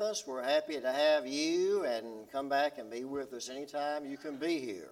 [0.00, 0.24] us.
[0.26, 4.36] We're happy to have you and come back and be with us anytime you can
[4.36, 4.90] be here.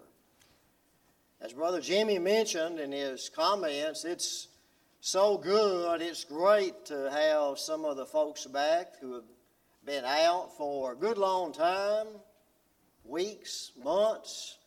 [1.40, 4.48] As Brother Jimmy mentioned in his comments, it's
[5.00, 6.00] so good.
[6.02, 9.24] It's great to have some of the folks back who have
[9.84, 12.06] been out for a good long time
[13.04, 14.58] weeks, months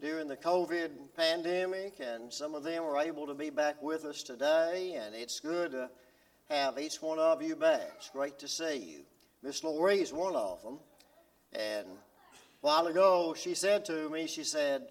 [0.00, 4.22] during the COVID pandemic, and some of them were able to be back with us
[4.22, 5.90] today, and it's good to
[6.48, 7.92] have each one of you back.
[7.96, 9.00] It's great to see you.
[9.42, 10.78] Miss Lori is one of them.
[11.52, 11.96] And a
[12.60, 14.88] while ago, she said to me, she said,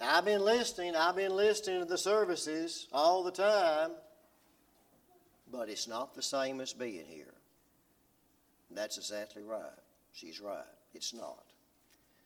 [0.00, 3.90] I've been listening, I've been listening to the services all the time,
[5.52, 7.34] but it's not the same as being here.
[8.70, 9.60] That's exactly right.
[10.12, 10.64] She's right.
[10.94, 11.44] It's not.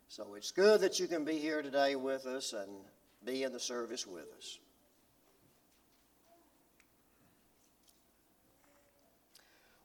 [0.09, 2.70] So it's good that you can be here today with us and
[3.25, 4.59] be in the service with us.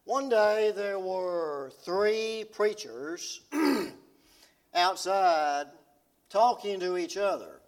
[0.10, 3.42] One day there were three preachers
[4.74, 5.68] outside
[6.32, 7.62] talking to each other.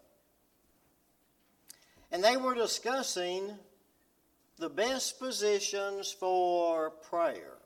[2.11, 3.51] And they were discussing
[4.57, 7.59] the best positions for prayer.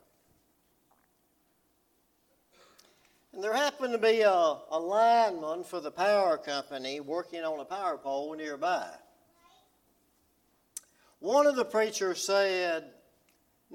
[3.32, 7.66] And there happened to be a, a lineman for the power company working on a
[7.66, 8.90] power pole nearby.
[11.20, 12.92] One of the preachers said,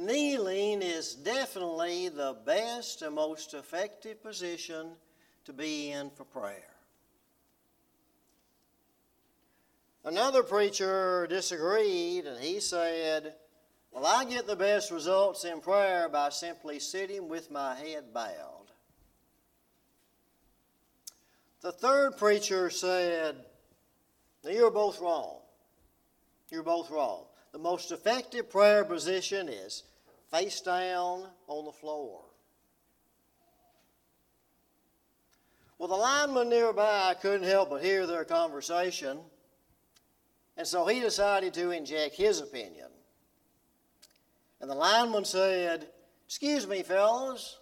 [0.01, 4.93] Kneeling is definitely the best and most effective position
[5.45, 6.71] to be in for prayer.
[10.03, 13.35] Another preacher disagreed and he said,
[13.93, 18.73] Well, I get the best results in prayer by simply sitting with my head bowed.
[21.61, 23.37] The third preacher said,
[24.49, 25.41] You're both wrong.
[26.51, 27.25] You're both wrong.
[27.53, 29.83] The most effective prayer position is
[30.31, 32.23] face down on the floor.
[35.79, 39.19] Well, the lineman nearby couldn't help but hear their conversation,
[40.57, 42.89] and so he decided to inject his opinion.
[44.61, 45.89] And the lineman said,
[46.27, 47.59] Excuse me, fellows,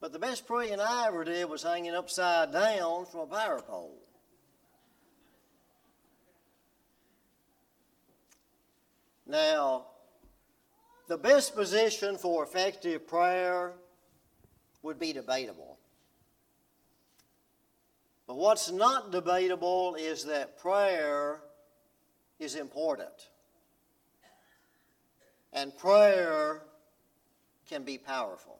[0.00, 3.98] but the best praying I ever did was hanging upside down from a power pole.
[9.26, 9.91] Now,
[11.12, 13.74] the best position for effective prayer
[14.80, 15.78] would be debatable.
[18.26, 21.42] But what's not debatable is that prayer
[22.38, 23.28] is important.
[25.52, 26.62] And prayer
[27.68, 28.58] can be powerful.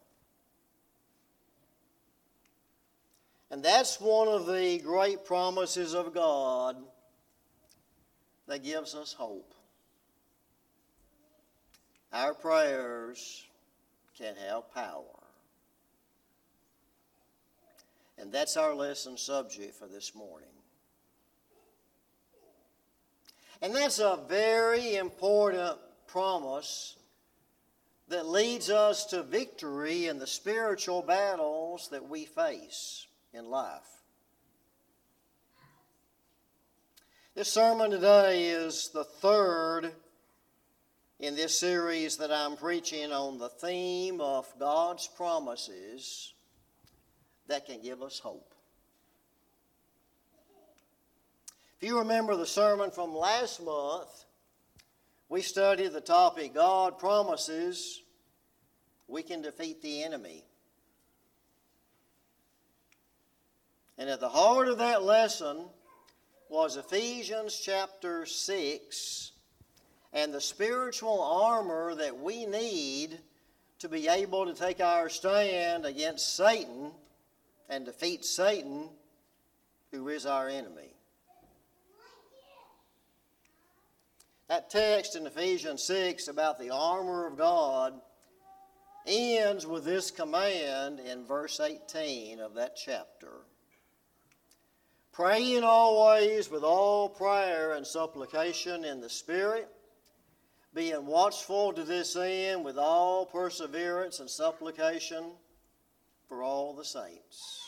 [3.50, 6.76] And that's one of the great promises of God
[8.46, 9.54] that gives us hope
[12.12, 13.46] our prayers
[14.16, 15.04] can have power.
[18.18, 20.48] And that's our lesson subject for this morning.
[23.60, 26.96] And that's a very important promise
[28.08, 34.02] that leads us to victory in the spiritual battles that we face in life.
[37.34, 39.92] This sermon today is the third
[41.22, 46.34] in this series that I'm preaching on the theme of God's promises
[47.46, 48.52] that can give us hope.
[51.80, 54.24] If you remember the sermon from last month,
[55.28, 58.02] we studied the topic God promises
[59.06, 60.44] we can defeat the enemy.
[63.96, 65.66] And at the heart of that lesson
[66.48, 69.31] was Ephesians chapter 6
[70.12, 73.18] and the spiritual armor that we need
[73.78, 76.92] to be able to take our stand against Satan
[77.68, 78.88] and defeat Satan,
[79.90, 80.94] who is our enemy.
[84.48, 87.94] That text in Ephesians 6 about the armor of God
[89.06, 93.32] ends with this command in verse 18 of that chapter.
[95.10, 99.68] Praying always with all prayer and supplication in the Spirit
[100.74, 105.24] being watchful to this end with all perseverance and supplication
[106.28, 107.60] for all the saints.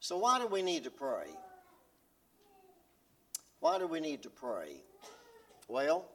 [0.00, 1.26] So, why do we need to pray?
[3.60, 4.80] Why do we need to pray?
[5.66, 6.08] Well,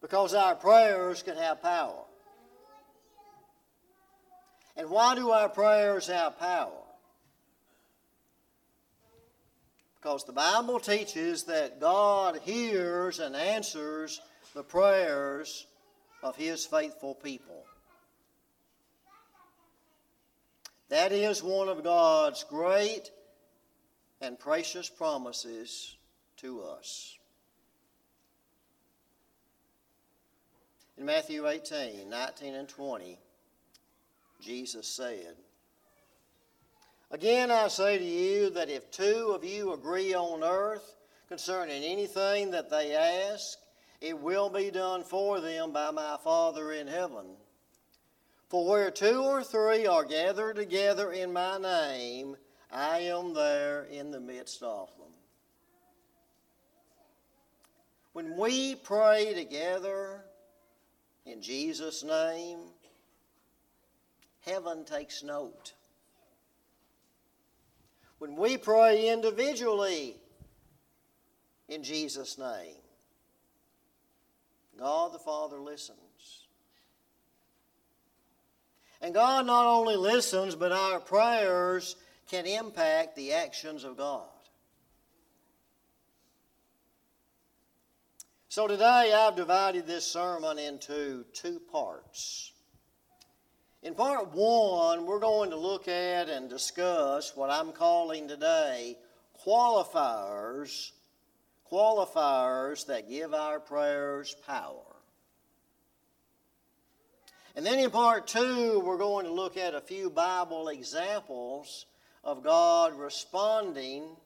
[0.00, 2.04] because our prayers can have power.
[4.76, 6.72] And why do our prayers have power?
[10.04, 14.20] Because the Bible teaches that God hears and answers
[14.52, 15.66] the prayers
[16.22, 17.64] of His faithful people.
[20.90, 23.10] That is one of God's great
[24.20, 25.96] and precious promises
[26.36, 27.16] to us.
[30.98, 33.18] In Matthew 18, 19 and 20,
[34.42, 35.34] Jesus said,
[37.14, 40.96] Again I say to you that if two of you agree on earth
[41.28, 43.56] concerning anything that they ask,
[44.00, 47.36] it will be done for them by my Father in heaven.
[48.48, 52.36] For where two or three are gathered together in my name,
[52.72, 55.12] I am there in the midst of them.
[58.12, 60.24] When we pray together
[61.24, 62.58] in Jesus' name,
[64.40, 65.74] heaven takes note.
[68.24, 70.16] When we pray individually
[71.68, 72.76] in Jesus' name,
[74.78, 76.46] God the Father listens.
[79.02, 84.22] And God not only listens, but our prayers can impact the actions of God.
[88.48, 92.53] So today I've divided this sermon into two parts.
[93.84, 98.96] In part one, we're going to look at and discuss what I'm calling today
[99.46, 100.92] qualifiers,
[101.70, 104.96] qualifiers that give our prayers power.
[107.54, 111.84] And then in part two, we're going to look at a few Bible examples
[112.24, 114.16] of God responding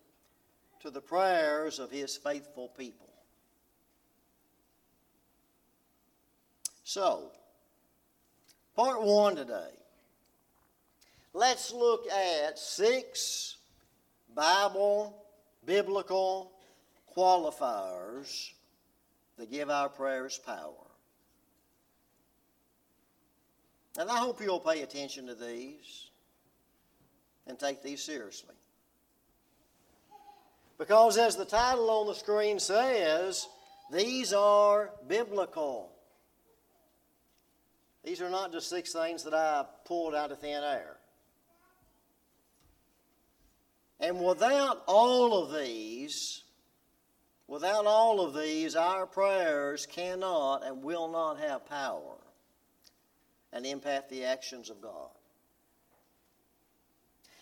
[0.82, 3.08] to the prayers of His faithful people.
[6.84, 7.32] So,
[8.78, 9.72] part one today.
[11.34, 13.56] Let's look at six
[14.36, 15.20] Bible,
[15.66, 16.52] biblical
[17.16, 18.50] qualifiers
[19.36, 20.86] that give our prayers power.
[23.98, 26.10] And I hope you'll pay attention to these
[27.48, 28.54] and take these seriously.
[30.78, 33.48] Because, as the title on the screen says,
[33.90, 35.90] these are biblical.
[38.08, 40.96] These are not just six things that I pulled out of thin air.
[44.00, 46.42] And without all of these,
[47.48, 52.16] without all of these, our prayers cannot and will not have power
[53.52, 55.10] and impact the actions of God.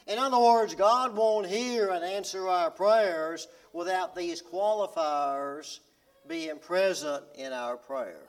[0.09, 5.79] In other words, God won't hear and answer our prayers without these qualifiers
[6.27, 8.26] being present in our prayers.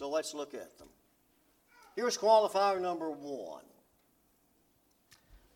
[0.00, 0.88] So let's look at them.
[1.94, 3.60] Here's qualifier number one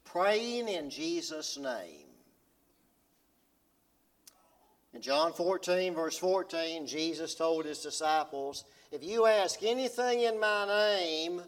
[0.04, 2.04] praying in Jesus' name.
[4.92, 10.66] In John 14, verse 14, Jesus told his disciples, If you ask anything in my
[10.66, 11.40] name,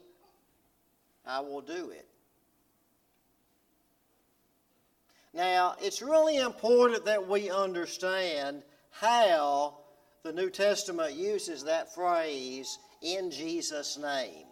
[1.26, 2.08] I will do it.
[5.34, 9.80] Now, it's really important that we understand how
[10.22, 14.46] the New Testament uses that phrase, in Jesus' name.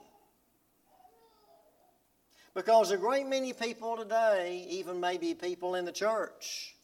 [2.54, 6.76] Because a great many people today, even maybe people in the church,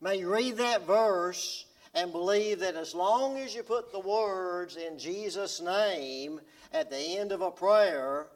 [0.00, 4.98] may read that verse and believe that as long as you put the words in
[4.98, 6.40] Jesus' name
[6.72, 8.26] at the end of a prayer,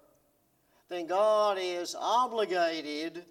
[0.88, 3.24] then God is obligated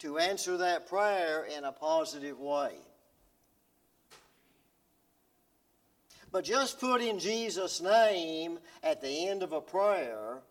[0.00, 2.72] to answer that prayer in a positive way.
[6.32, 10.42] But just putting Jesus' name at the end of a prayer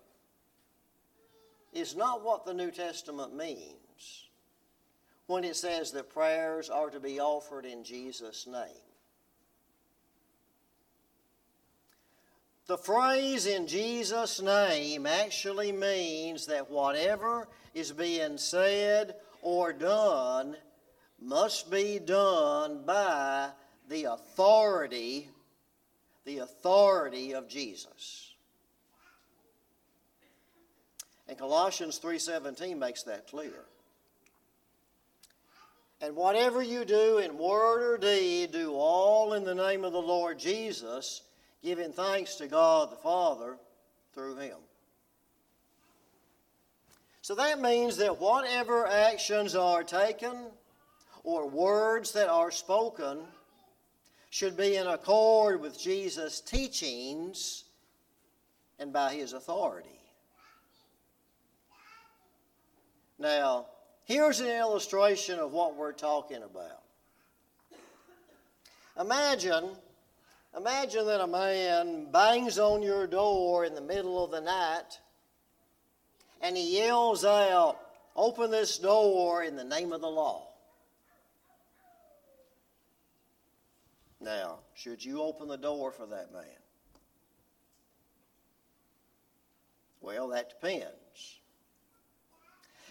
[1.73, 4.27] is not what the New Testament means
[5.27, 8.85] when it says that prayers are to be offered in Jesus' name.
[12.67, 20.55] The phrase in Jesus' name actually means that whatever is being said or done
[21.21, 23.49] must be done by
[23.87, 25.29] the authority
[26.25, 28.33] the authority of Jesus.
[31.27, 33.65] And Colossians 3:17 makes that clear.
[36.01, 40.01] And whatever you do in word or deed, do all in the name of the
[40.01, 41.21] Lord Jesus,
[41.63, 43.57] giving thanks to God the Father
[44.13, 44.57] through him.
[47.21, 50.51] So that means that whatever actions are taken
[51.23, 53.25] or words that are spoken
[54.35, 57.63] should be in accord with Jesus' teachings
[58.79, 60.01] and by his authority.
[63.17, 63.67] Now,
[64.05, 66.83] Here's an illustration of what we're talking about.
[68.99, 69.71] Imagine,
[70.55, 74.99] imagine that a man bangs on your door in the middle of the night
[76.39, 77.79] and he yells out,
[78.15, 80.47] Open this door in the name of the law.
[84.25, 86.43] Now, should you open the door for that man?
[90.01, 91.39] Well, that depends.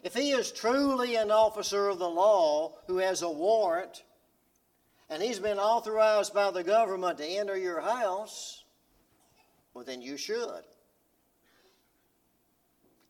[0.04, 4.04] If he is truly an officer of the law who has a warrant
[5.10, 8.62] and he's been authorized by the government to enter your house,
[9.72, 10.62] well, then you should.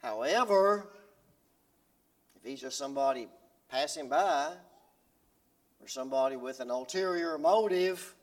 [0.01, 0.89] However,
[2.37, 3.29] if he's just somebody
[3.69, 4.55] passing by
[5.85, 8.15] or somebody with an ulterior motive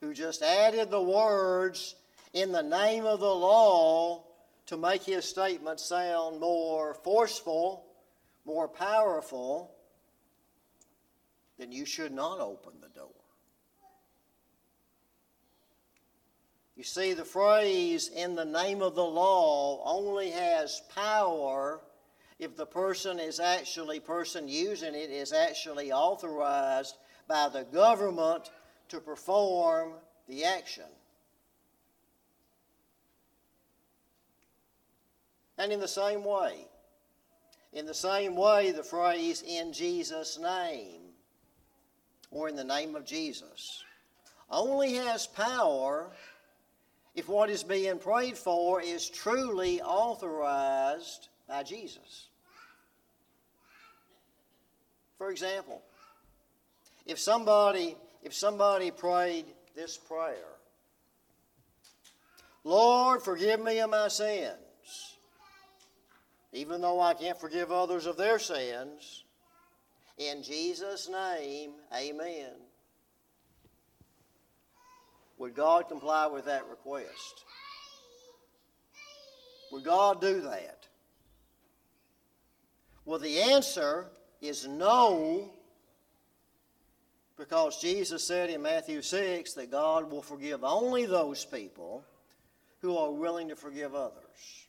[0.00, 1.96] who just added the words
[2.32, 4.24] in the name of the law
[4.64, 7.84] to make his statement sound more forceful,
[8.46, 9.70] more powerful,
[11.58, 13.10] then you should not open the door.
[16.74, 21.82] You see, the phrase in the name of the law only has power
[22.38, 26.96] if the person is actually, person using it is actually authorized
[27.28, 28.50] by the government
[28.88, 29.92] to perform
[30.28, 30.84] the action.
[35.58, 36.66] And in the same way,
[37.72, 41.00] in the same way, the phrase in Jesus' name
[42.30, 43.82] or in the name of Jesus
[44.50, 46.10] only has power
[47.14, 52.28] if what is being prayed for is truly authorized by Jesus.
[55.18, 55.82] For example,
[57.06, 60.56] if somebody if somebody prayed this prayer,
[62.64, 65.16] Lord, forgive me of my sins,
[66.52, 69.24] even though I can't forgive others of their sins,
[70.18, 72.50] in Jesus' name, amen.
[75.38, 77.44] Would God comply with that request?
[79.70, 80.75] Would God do that?
[83.06, 84.08] Well, the answer
[84.42, 85.48] is no,
[87.38, 92.04] because Jesus said in Matthew 6 that God will forgive only those people
[92.82, 94.66] who are willing to forgive others.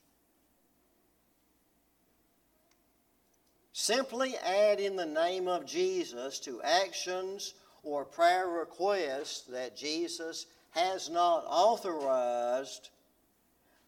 [3.74, 11.10] Simply add in the name of Jesus to actions or prayer requests that Jesus has
[11.10, 12.89] not authorized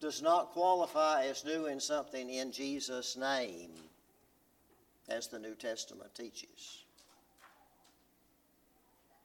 [0.00, 3.70] does not qualify as doing something in Jesus' name,
[5.10, 6.84] as the New Testament teaches.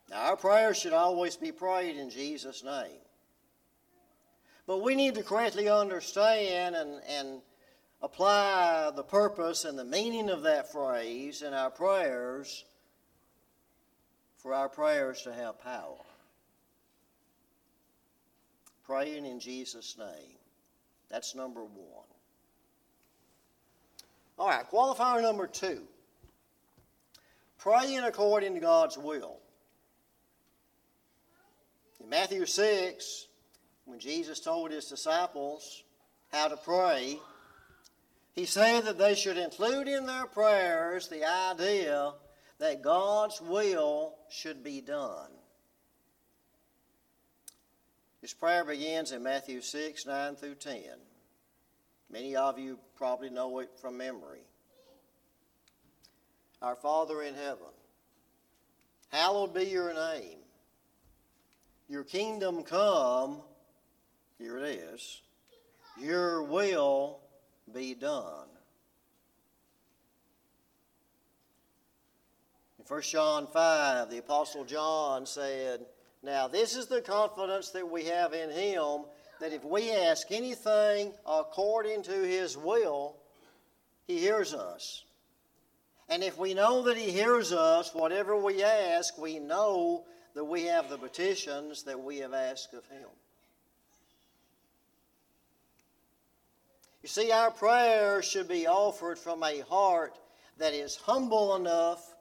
[0.09, 3.01] Now, our prayers should always be prayed in Jesus' name.
[4.67, 7.41] But we need to correctly understand and, and
[8.01, 12.65] apply the purpose and the meaning of that phrase in our prayers
[14.37, 15.97] for our prayers to have power
[18.85, 20.37] praying in Jesus' name.
[21.09, 22.05] That's number one.
[24.37, 25.87] All right, qualifier number two
[27.65, 29.37] praying according to God's will.
[31.99, 33.27] In Matthew 6,
[33.85, 35.83] when Jesus told his disciples
[36.31, 37.17] how to pray,
[38.33, 42.13] he said that they should include in their prayers the idea
[42.59, 45.31] that God's will should be done.
[48.21, 50.81] His prayer begins in Matthew 6, 9 through 10.
[52.15, 54.39] Many of you probably know it from memory.
[56.61, 57.67] Our Father in heaven,
[59.11, 60.37] hallowed be your name.
[61.89, 63.41] Your kingdom come,
[64.39, 65.23] here it is,
[65.99, 67.19] your will
[67.73, 68.47] be done.
[72.79, 75.81] In 1 John 5, the Apostle John said,
[76.23, 79.01] now, this is the confidence that we have in Him
[79.39, 83.15] that if we ask anything according to His will,
[84.07, 85.03] He hears us.
[86.07, 90.63] And if we know that He hears us, whatever we ask, we know that we
[90.63, 93.09] have the petitions that we have asked of Him.
[97.01, 100.17] You see, our prayers should be offered from a heart
[100.57, 102.15] that is humble enough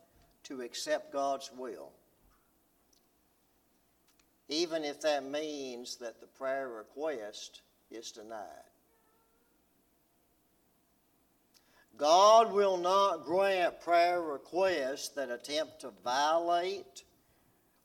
[0.45, 1.91] to accept God's will
[4.49, 8.41] even if that means that the prayer request is denied.
[11.97, 17.05] God will not grant prayer requests that attempt to violate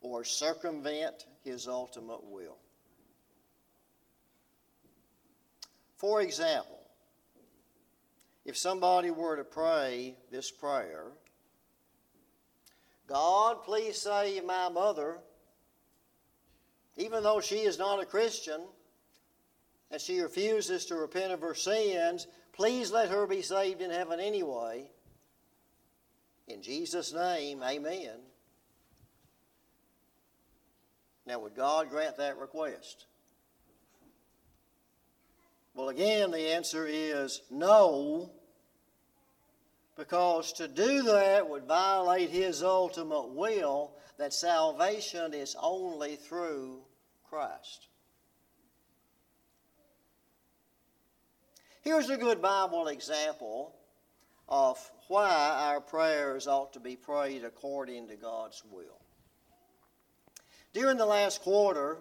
[0.00, 2.58] or circumvent His ultimate will.
[5.96, 6.80] For example,
[8.44, 11.12] if somebody were to pray this prayer,
[13.06, 15.18] God, please save my mother
[16.96, 18.60] even though she is not a Christian
[19.90, 24.20] and she refuses to repent of her sins, please let her be saved in heaven
[24.20, 24.90] anyway.
[26.46, 28.18] In Jesus' name, amen.
[31.26, 33.06] Now, would God grant that request?
[35.74, 38.30] Well, again, the answer is no,
[39.96, 46.82] because to do that would violate His ultimate will that salvation is only through
[47.24, 47.88] Christ.
[51.80, 53.74] Here's a good Bible example
[54.46, 59.00] of why our prayers ought to be prayed according to God's will.
[60.74, 61.96] During the last quarter,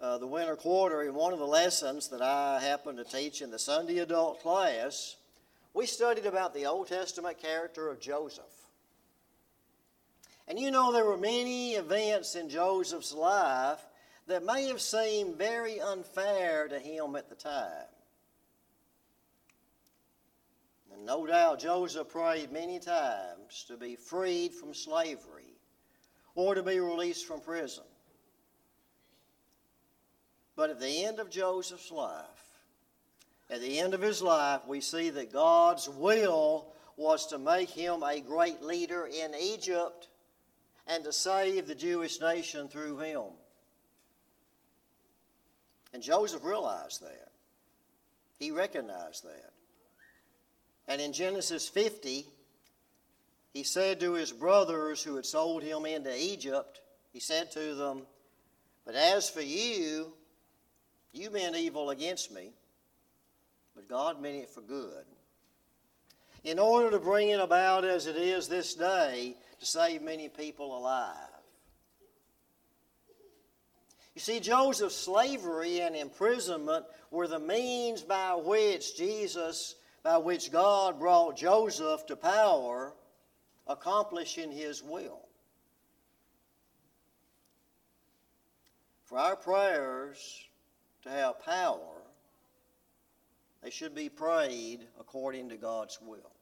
[0.00, 3.50] uh, the winter quarter, in one of the lessons that I happened to teach in
[3.50, 5.16] the Sunday adult class,
[5.74, 8.57] we studied about the Old Testament character of Joseph.
[10.48, 13.86] And you know, there were many events in Joseph's life
[14.26, 17.86] that may have seemed very unfair to him at the time.
[20.92, 25.58] And no doubt Joseph prayed many times to be freed from slavery
[26.34, 27.84] or to be released from prison.
[30.56, 32.24] But at the end of Joseph's life,
[33.50, 38.02] at the end of his life, we see that God's will was to make him
[38.02, 40.08] a great leader in Egypt
[40.88, 43.24] and to save the Jewish nation through him.
[45.92, 47.28] And Joseph realized that.
[48.38, 49.52] He recognized that.
[50.86, 52.26] And in Genesis 50,
[53.52, 56.80] he said to his brothers who had sold him into Egypt,
[57.12, 58.02] he said to them,
[58.86, 60.12] But as for you,
[61.12, 62.52] you meant evil against me,
[63.74, 65.04] but God meant it for good.
[66.44, 70.76] In order to bring it about as it is this day, to save many people
[70.76, 71.14] alive.
[74.14, 80.98] You see, Joseph's slavery and imprisonment were the means by which Jesus by which God
[80.98, 82.94] brought Joseph to power,
[83.66, 85.20] accomplishing his will.
[89.04, 90.48] For our prayers
[91.02, 92.02] to have power,
[93.62, 96.32] they should be prayed according to God's will.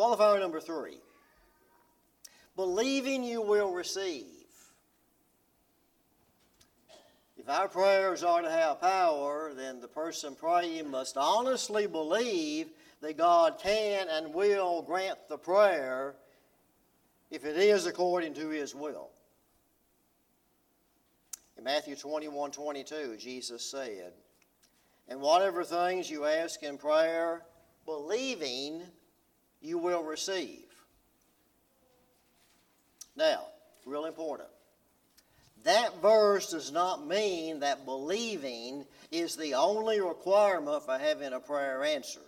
[0.00, 0.96] Qualifier number three
[2.56, 4.24] believing you will receive.
[7.36, 12.68] If our prayers are to have power, then the person praying must honestly believe
[13.02, 16.14] that God can and will grant the prayer
[17.30, 19.10] if it is according to his will.
[21.58, 24.14] In Matthew 21 22, Jesus said,
[25.08, 27.42] And whatever things you ask in prayer,
[27.84, 28.82] believing,
[29.60, 30.64] you will receive.
[33.16, 33.44] Now,
[33.84, 34.48] real important.
[35.64, 41.84] That verse does not mean that believing is the only requirement for having a prayer
[41.84, 42.22] answered.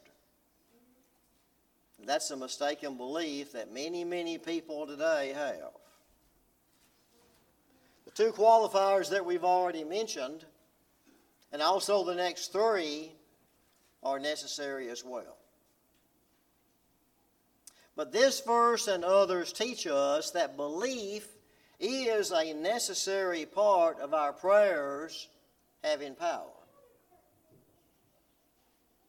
[2.05, 5.71] That's a mistaken belief that many, many people today have.
[8.05, 10.45] The two qualifiers that we've already mentioned,
[11.53, 13.13] and also the next three,
[14.03, 15.37] are necessary as well.
[17.95, 21.29] But this verse and others teach us that belief
[21.79, 25.29] is a necessary part of our prayers
[25.83, 26.47] having power.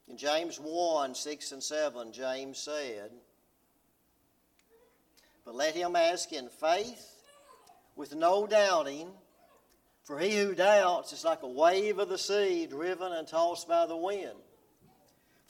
[0.10, 3.12] In James 1 6 and 7, James said,
[5.46, 7.24] But let him ask in faith
[7.96, 9.10] with no doubting,
[10.04, 13.86] for he who doubts is like a wave of the sea driven and tossed by
[13.86, 14.38] the wind.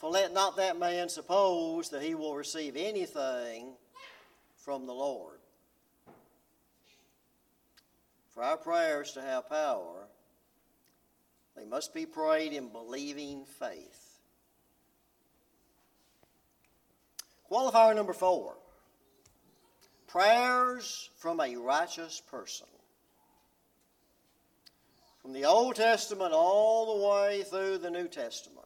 [0.04, 3.72] For let not that man suppose that he will receive anything
[4.54, 5.38] from the Lord.
[8.28, 10.06] For our prayers to have power,
[11.56, 14.18] they must be prayed in believing faith.
[17.50, 18.56] Qualifier number four
[20.06, 22.66] prayers from a righteous person.
[25.22, 28.63] From the Old Testament all the way through the New Testament,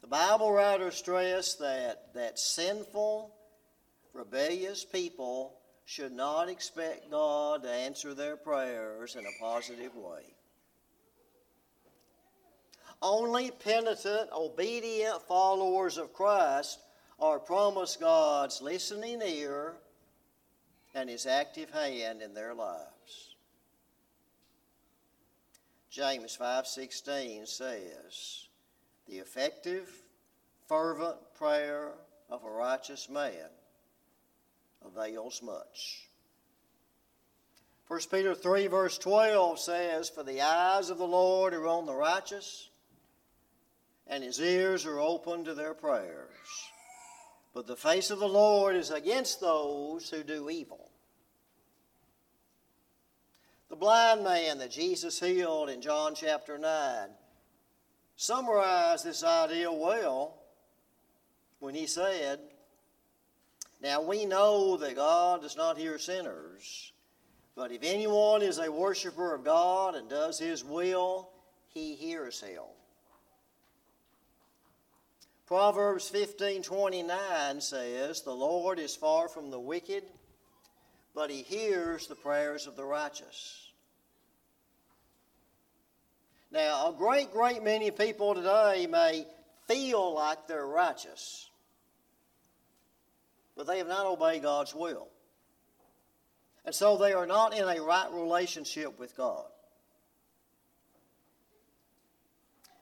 [0.00, 3.34] the Bible writers stress that, that sinful,
[4.12, 10.22] rebellious people should not expect God to answer their prayers in a positive way.
[13.00, 16.80] Only penitent, obedient followers of Christ
[17.20, 19.74] are promised God's listening ear
[20.94, 23.36] and his active hand in their lives.
[25.90, 28.45] James 5:16 says,
[29.08, 29.88] "The effective,
[30.66, 31.92] fervent prayer
[32.28, 33.48] of a righteous man
[34.84, 36.08] avails much.
[37.88, 41.94] 1 Peter 3, verse 12 says, For the eyes of the Lord are on the
[41.94, 42.68] righteous,
[44.08, 46.28] and his ears are open to their prayers.
[47.54, 50.90] But the face of the Lord is against those who do evil.
[53.68, 57.08] The blind man that Jesus healed in John chapter 9
[58.16, 60.34] summarized this idea well
[61.60, 62.40] when he said,
[63.80, 66.92] Now we know that God does not hear sinners
[67.56, 71.30] but if anyone is a worshiper of God and does his will,
[71.68, 72.62] he hears him.
[75.46, 80.12] Proverbs 15:29 says, "The Lord is far from the wicked,
[81.14, 83.65] but he hears the prayers of the righteous."
[86.50, 89.26] Now, a great, great many people today may
[89.66, 91.50] feel like they're righteous,
[93.56, 95.08] but they have not obeyed God's will.
[96.64, 99.44] And so they are not in a right relationship with God.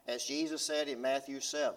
[0.06, 1.74] As Jesus said in Matthew 7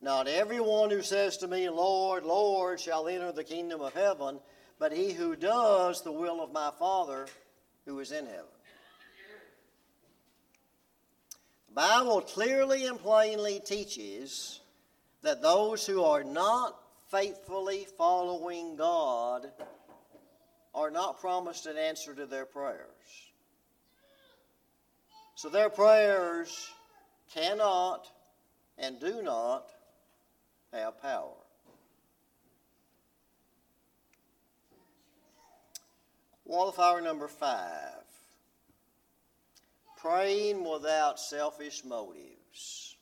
[0.00, 4.40] Not everyone who says to me, Lord, Lord, shall enter the kingdom of heaven,
[4.78, 7.26] but he who does the will of my Father
[7.84, 8.44] who is in heaven.
[11.67, 14.58] The Bible clearly and plainly teaches
[15.22, 16.76] that those who are not
[17.08, 19.46] faithfully following God
[20.74, 22.82] are not promised an answer to their prayers.
[25.36, 26.68] So their prayers
[27.32, 28.10] cannot
[28.76, 29.68] and do not
[30.72, 31.30] have power.
[36.44, 37.97] Qualifier number five
[40.00, 42.96] praying without selfish motives.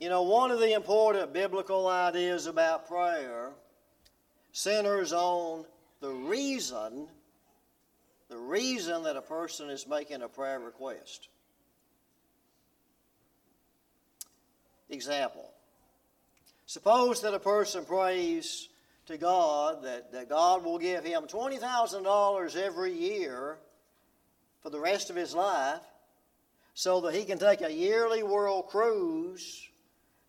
[0.00, 3.52] You know, one of the important biblical ideas about prayer
[4.52, 5.64] centers on
[6.00, 7.08] the reason,
[8.28, 11.28] the reason that a person is making a prayer request.
[14.90, 15.50] Example.
[16.66, 18.68] Suppose that a person prays
[19.06, 23.58] to God that, that God will give him $20,000 every year
[24.64, 25.82] for the rest of his life
[26.72, 29.68] so that he can take a yearly world cruise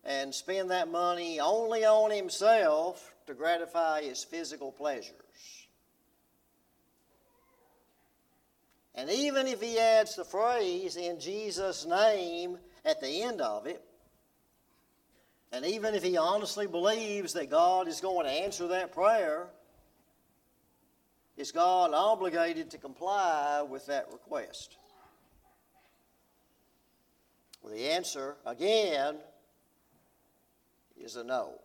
[0.04, 5.14] and spend that money only on himself to gratify his physical pleasures.
[8.94, 13.82] And even if he adds the phrase in Jesus' name at the end of it,
[15.50, 19.48] and even if he honestly believes that God is going to answer that prayer,
[21.36, 24.76] is God obligated to comply with that request?
[27.62, 29.16] Well, the answer, again,
[30.98, 31.60] is a no.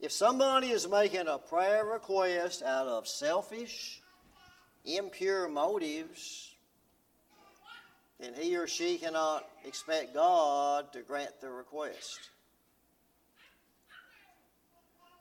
[0.00, 4.02] If somebody is making a prayer request out of selfish,
[4.84, 6.54] impure motives,
[8.18, 12.30] then he or she cannot expect God to grant the request.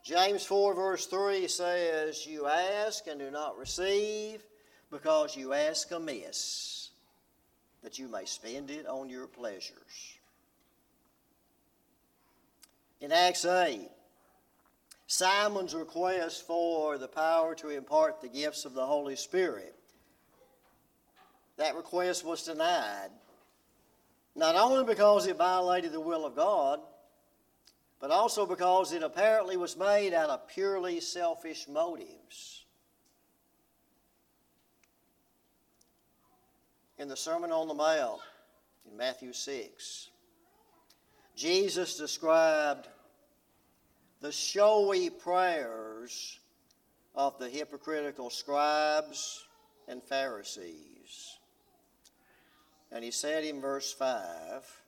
[0.05, 4.43] James 4, verse 3 says, You ask and do not receive
[4.91, 6.91] because you ask amiss,
[7.81, 10.19] that you may spend it on your pleasures.
[13.01, 13.89] In Acts 8,
[15.07, 19.73] Simon's request for the power to impart the gifts of the Holy Spirit.
[21.57, 23.09] That request was denied,
[24.35, 26.79] not only because it violated the will of God,
[27.99, 32.65] but also because it apparently was made out of purely selfish motives.
[36.97, 38.21] In the Sermon on the Mount,
[38.89, 40.09] in Matthew 6,
[41.35, 42.87] Jesus described
[44.21, 46.39] the showy prayers
[47.13, 49.45] of the hypocritical scribes
[49.87, 51.37] and Pharisees.
[52.91, 54.84] And he said in verse 5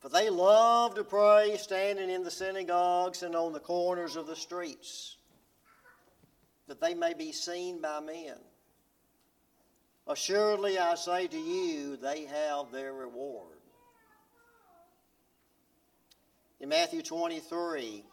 [0.00, 4.36] For they love to pray standing in the synagogues and on the corners of the
[4.36, 5.16] streets,
[6.68, 8.36] that they may be seen by men.
[10.06, 13.58] Assuredly, I say to you, they have their reward.
[16.60, 18.04] In Matthew 23,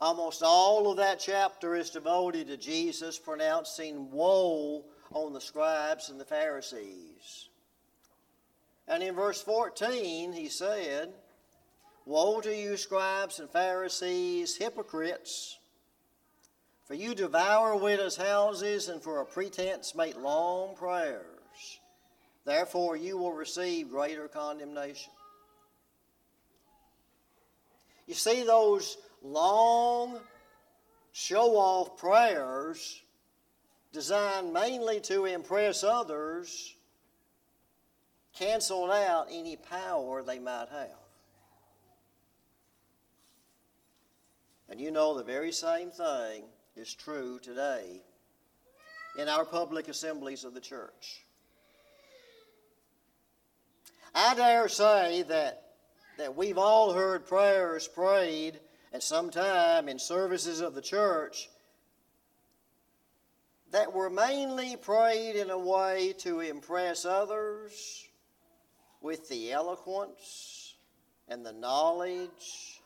[0.00, 6.20] Almost all of that chapter is devoted to Jesus pronouncing woe on the scribes and
[6.20, 7.47] the Pharisees.
[8.88, 11.12] And in verse 14, he said,
[12.06, 15.58] Woe to you, scribes and Pharisees, hypocrites!
[16.84, 21.80] For you devour widows' houses and for a pretense make long prayers.
[22.46, 25.12] Therefore, you will receive greater condemnation.
[28.06, 30.18] You see, those long,
[31.12, 33.02] show off prayers
[33.92, 36.74] designed mainly to impress others
[38.38, 40.96] canceled out any power they might have.
[44.68, 46.44] And you know the very same thing
[46.76, 48.02] is true today
[49.18, 51.22] in our public assemblies of the church.
[54.14, 55.62] I dare say that,
[56.18, 58.60] that we've all heard prayers prayed
[58.92, 61.48] at some time in services of the church
[63.70, 68.07] that were mainly prayed in a way to impress others
[69.00, 70.74] with the eloquence
[71.28, 72.82] and the knowledge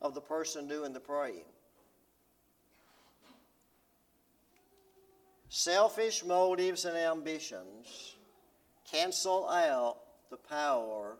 [0.00, 1.44] of the person doing the praying.
[5.48, 8.14] Selfish motives and ambitions
[8.90, 9.96] cancel out
[10.30, 11.16] the power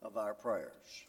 [0.00, 1.04] of our prayers.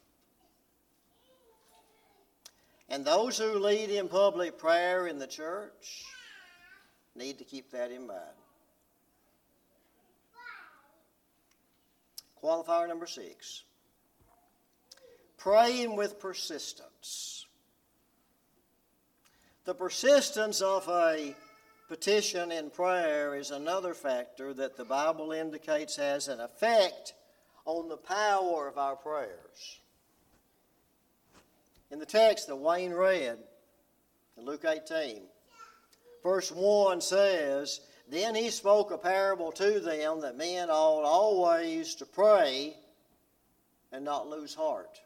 [2.89, 6.05] And those who lead in public prayer in the church
[7.15, 8.19] need to keep that in mind.
[12.43, 13.63] Qualifier number six
[15.39, 17.47] praying with persistence.
[19.65, 21.35] The persistence of a
[21.87, 27.13] petition in prayer is another factor that the Bible indicates has an effect
[27.65, 29.79] on the power of our prayers.
[31.91, 33.37] In the text that Wayne read
[34.37, 35.21] in Luke 18,
[36.21, 42.05] verse 1 says, Then he spoke a parable to them that men ought always to
[42.05, 42.75] pray
[43.91, 44.99] and not lose heart.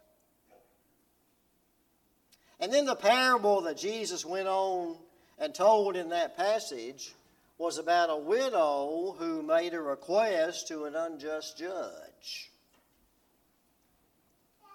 [2.61, 4.95] And then the parable that Jesus went on
[5.37, 7.13] and told in that passage
[7.57, 12.51] was about a widow who made a request to an unjust judge.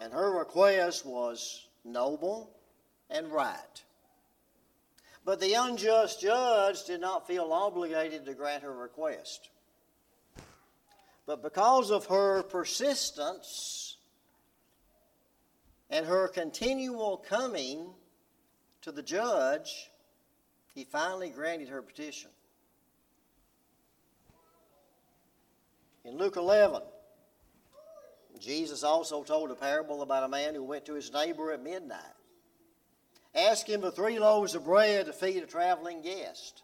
[0.02, 2.50] And her request was noble
[3.08, 3.82] and right.
[5.28, 9.50] But the unjust judge did not feel obligated to grant her request.
[11.26, 13.98] But because of her persistence
[15.90, 17.90] and her continual coming
[18.80, 19.90] to the judge,
[20.74, 22.30] he finally granted her petition.
[26.06, 26.80] In Luke 11,
[28.40, 32.17] Jesus also told a parable about a man who went to his neighbor at midnight
[33.44, 36.62] asked him for three loaves of bread to feed a traveling guest.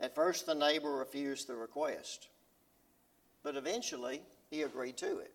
[0.00, 2.28] At first, the neighbor refused the request,
[3.42, 5.32] but eventually he agreed to it.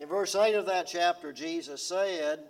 [0.00, 2.40] In verse 8 of that chapter, Jesus said,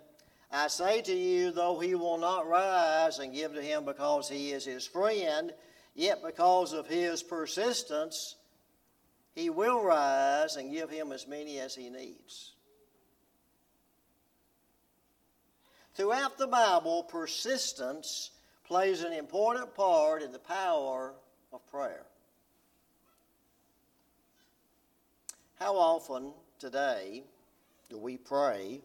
[0.51, 4.51] I say to you, though he will not rise and give to him because he
[4.51, 5.53] is his friend,
[5.93, 8.35] yet because of his persistence,
[9.35, 12.54] he will rise and give him as many as he needs.
[15.95, 18.31] Throughout the Bible, persistence
[18.65, 21.13] plays an important part in the power
[21.53, 22.05] of prayer.
[25.57, 27.23] How often today
[27.89, 28.81] do we pray?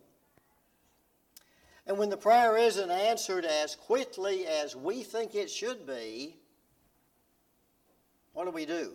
[1.85, 6.37] And when the prayer isn't answered as quickly as we think it should be,
[8.35, 8.93] what do we do?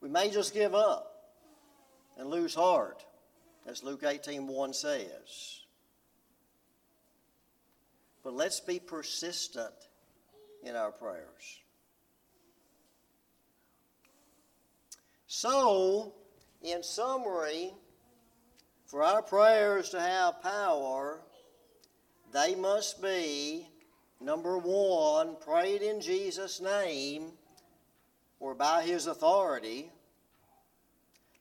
[0.00, 1.34] We may just give up
[2.16, 3.04] and lose heart,
[3.66, 5.57] as Luke 18:1 says.
[8.28, 9.72] But let's be persistent
[10.62, 11.62] in our prayers.
[15.26, 16.12] So,
[16.60, 17.72] in summary,
[18.84, 21.22] for our prayers to have power,
[22.34, 23.66] they must be
[24.20, 27.32] number one, prayed in Jesus' name
[28.40, 29.90] or by his authority.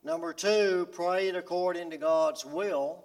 [0.05, 3.03] Number two, prayed according to God's will.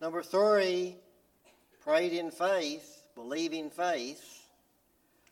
[0.00, 0.96] Number three,
[1.86, 4.42] prayed in faith, believing faith.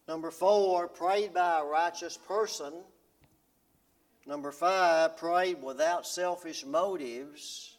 [0.06, 2.72] Number four, prayed by a righteous person.
[4.24, 7.76] Number five, prayed without selfish motives.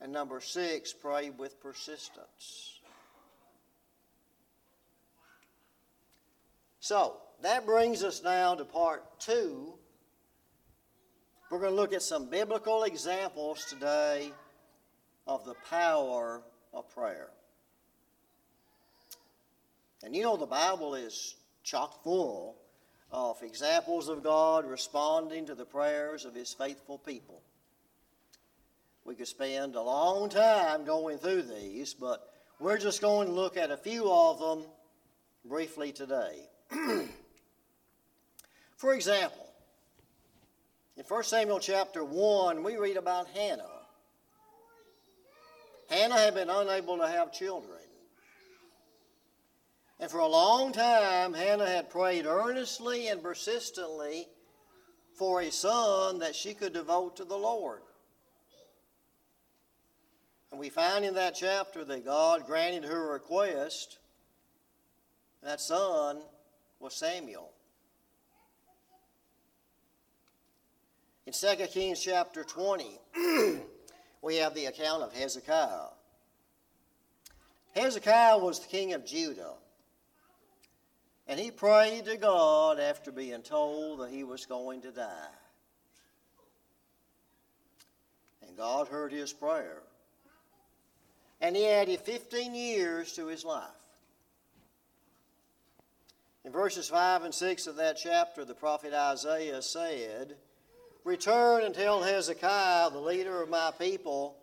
[0.00, 2.80] And number six, prayed with persistence.
[6.80, 9.74] So, that brings us now to part two.
[11.50, 14.32] We're going to look at some biblical examples today
[15.26, 17.28] of the power of prayer.
[20.02, 22.56] And you know, the Bible is chock full
[23.12, 27.42] of examples of God responding to the prayers of His faithful people.
[29.04, 33.56] We could spend a long time going through these, but we're just going to look
[33.56, 34.64] at a few of them
[35.44, 36.48] briefly today.
[38.76, 39.46] For example,
[40.96, 43.79] In 1 Samuel chapter 1, we read about Hannah.
[45.90, 47.80] Hannah had been unable to have children.
[49.98, 54.28] And for a long time, Hannah had prayed earnestly and persistently
[55.14, 57.82] for a son that she could devote to the Lord.
[60.50, 63.98] And we find in that chapter that God granted her request.
[65.42, 66.22] That son
[66.78, 67.50] was Samuel.
[71.26, 72.98] In 2 Kings chapter 20,
[74.22, 75.88] we have the account of Hezekiah.
[77.74, 79.54] Hezekiah was the king of Judah.
[81.26, 85.34] And he prayed to God after being told that he was going to die.
[88.46, 89.82] And God heard his prayer.
[91.40, 93.68] And he added 15 years to his life.
[96.44, 100.36] In verses 5 and 6 of that chapter, the prophet Isaiah said,
[101.04, 104.36] Return and tell Hezekiah, the leader of my people,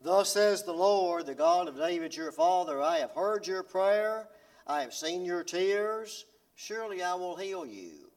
[0.00, 4.28] Thus says the Lord, the God of David your father, I have heard your prayer
[4.66, 6.24] I have seen your tears.
[6.54, 8.10] Surely I will heal you.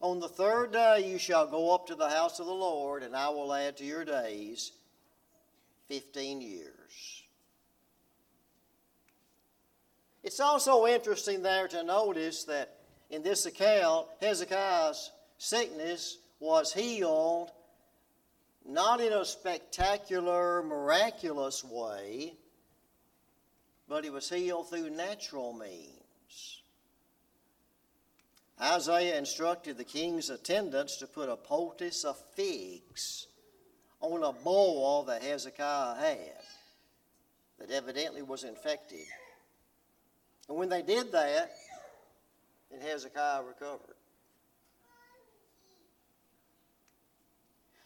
[0.00, 3.14] On the third day you shall go up to the house of the Lord, and
[3.14, 4.72] I will add to your days
[5.88, 7.22] 15 years.
[10.24, 12.78] It's also interesting there to notice that
[13.10, 17.52] in this account, Hezekiah's sickness was healed
[18.66, 22.34] not in a spectacular, miraculous way,
[23.88, 26.62] but he was healed through natural means.
[28.60, 33.28] Isaiah instructed the king's attendants to put a poultice of figs
[34.00, 36.42] on a boil that Hezekiah had
[37.58, 39.06] that evidently was infected.
[40.48, 41.52] And when they did that,
[42.70, 43.94] then Hezekiah recovered.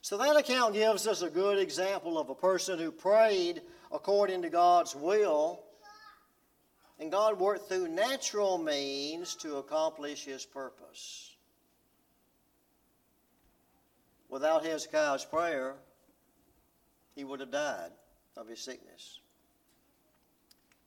[0.07, 4.49] So that account gives us a good example of a person who prayed according to
[4.49, 5.65] God's will
[7.01, 11.35] and God worked through natural means to accomplish his purpose.
[14.29, 15.75] Without Hezekiah's prayer,
[17.17, 17.91] he would have died
[18.37, 19.19] of his sickness.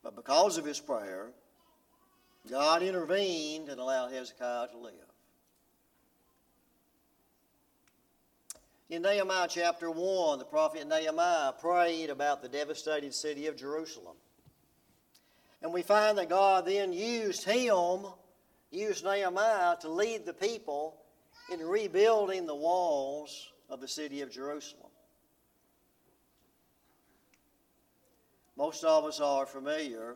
[0.01, 1.32] But because of his prayer,
[2.49, 5.08] God intervened and allowed Hezekiah to live.
[8.89, 14.15] In Nehemiah chapter 1, the prophet Nehemiah prayed about the devastated city of Jerusalem.
[15.62, 18.08] And we find that God then used him,
[18.71, 20.97] used Nehemiah to lead the people
[21.52, 24.89] in rebuilding the walls of the city of Jerusalem.
[28.58, 30.15] Most of us are familiar,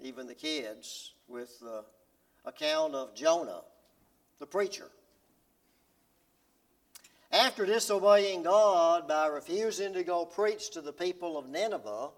[0.00, 1.84] even the kids, with the
[2.46, 3.60] account of Jonah,
[4.38, 4.88] the preacher.
[7.34, 12.10] After disobeying God by refusing to go preach to the people of Nineveh,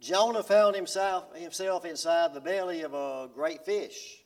[0.00, 4.22] Jonah found himself, himself inside the belly of a great fish.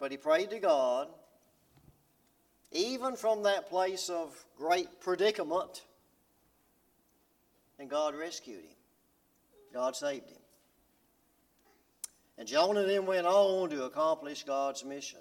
[0.00, 1.06] But he prayed to God,
[2.72, 5.84] even from that place of great predicament,
[7.78, 8.76] and God rescued him.
[9.72, 10.38] God saved him.
[12.36, 15.20] And Jonah then went on to accomplish God's mission.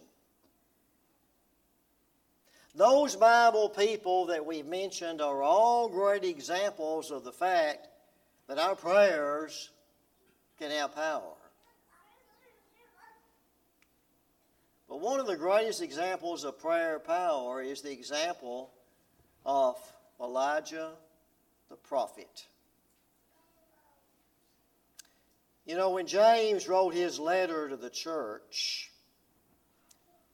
[2.74, 7.88] Those Bible people that we've mentioned are all great examples of the fact
[8.48, 9.70] that our prayers
[10.58, 11.34] can have power.
[14.88, 18.72] But one of the greatest examples of prayer power is the example
[19.46, 19.76] of
[20.22, 20.92] Elijah
[21.70, 22.46] the prophet.
[25.66, 28.91] You know, when James wrote his letter to the church,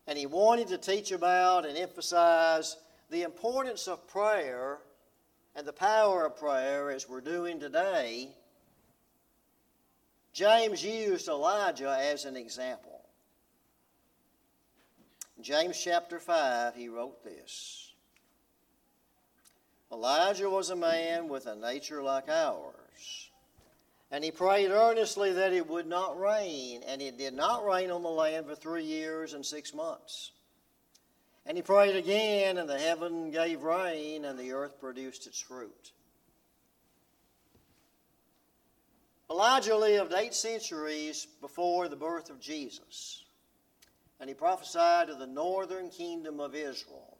[0.07, 2.77] and he wanted to teach about and emphasize
[3.09, 4.79] the importance of prayer
[5.55, 8.29] and the power of prayer as we're doing today,
[10.33, 13.01] James used Elijah as an example.
[15.41, 17.91] James chapter 5, he wrote this.
[19.91, 23.26] Elijah was a man with a nature like ours
[24.11, 28.03] and he prayed earnestly that it would not rain, and it did not rain on
[28.03, 30.31] the land for three years and six months.
[31.45, 35.91] And he prayed again, and the heaven gave rain, and the earth produced its fruit.
[39.29, 43.25] Elijah lived eight centuries before the birth of Jesus,
[44.21, 47.17] and he prophesied to the northern kingdom of Israel.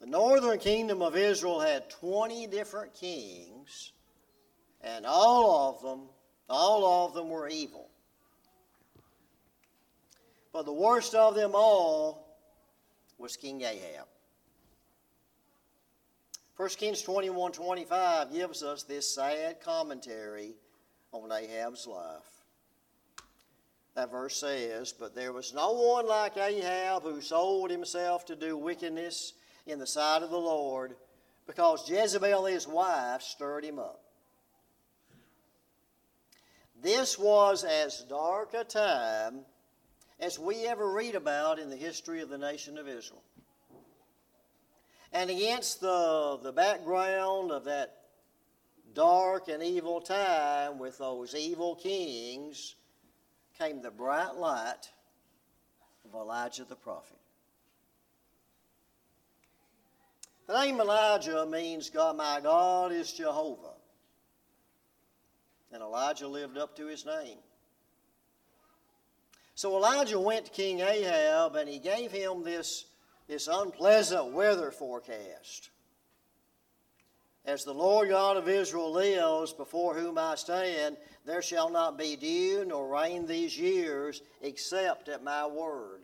[0.00, 3.90] The northern kingdom of Israel had 20 different kings
[4.82, 6.08] and all of them,
[6.48, 7.88] all of them were evil.
[10.52, 12.36] But the worst of them all
[13.18, 14.06] was King Ahab.
[16.56, 20.54] 1 Kings 21 25 gives us this sad commentary
[21.12, 22.38] on Ahab's life.
[23.94, 28.56] That verse says, But there was no one like Ahab who sold himself to do
[28.56, 29.34] wickedness
[29.66, 30.96] in the sight of the Lord,
[31.46, 34.07] because Jezebel his wife stirred him up.
[36.82, 39.40] This was as dark a time
[40.20, 43.22] as we ever read about in the history of the nation of Israel.
[45.12, 47.94] And against the, the background of that
[48.94, 52.74] dark and evil time with those evil kings
[53.58, 54.90] came the bright light
[56.04, 57.16] of Elijah the prophet.
[60.46, 63.77] The name Elijah means God, my God is Jehovah.
[65.72, 67.38] And Elijah lived up to his name.
[69.54, 72.84] So Elijah went to King Ahab and he gave him this
[73.28, 75.70] this unpleasant weather forecast.
[77.44, 82.16] As the Lord God of Israel lives, before whom I stand, there shall not be
[82.16, 86.00] dew nor rain these years, except at my word.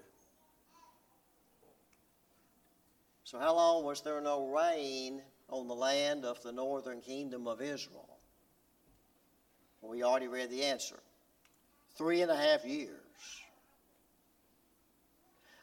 [3.24, 7.60] So, how long was there no rain on the land of the northern kingdom of
[7.60, 8.13] Israel?
[9.88, 10.98] We already read the answer
[11.96, 12.90] three and a half years.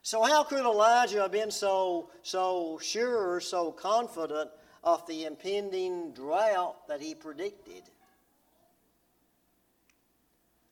[0.04, 4.50] So, how could Elijah have been so, so sure, so confident
[4.84, 7.84] of the impending drought that he predicted?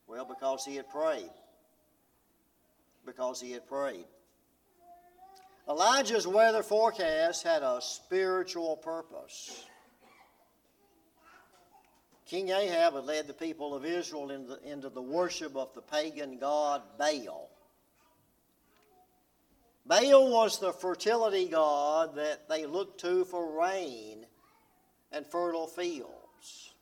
[0.08, 1.30] Well, because he had prayed.
[3.06, 4.06] Because he had prayed.
[5.70, 9.66] Elijah's weather forecast had a spiritual purpose.
[12.30, 16.38] King Ahab had led the people of Israel into, into the worship of the pagan
[16.38, 17.50] god Baal.
[19.84, 24.28] Baal was the fertility god that they looked to for rain
[25.12, 26.74] and fertile fields.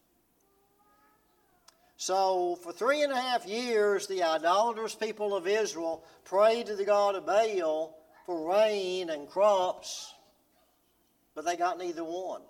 [1.96, 6.84] So, for three and a half years, the idolatrous people of Israel prayed to the
[6.84, 10.14] god of Baal for rain and crops,
[11.36, 12.42] but they got neither one.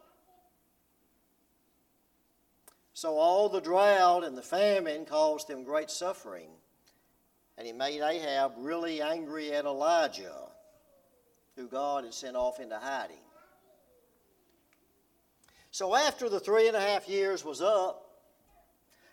[2.98, 6.50] So, all the drought and the famine caused them great suffering.
[7.56, 10.50] And he made Ahab really angry at Elijah,
[11.56, 13.20] who God had sent off into hiding.
[15.70, 18.04] So after the three and a half years was up,